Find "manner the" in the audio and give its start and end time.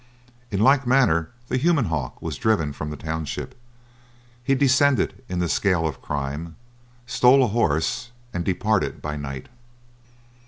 0.87-1.57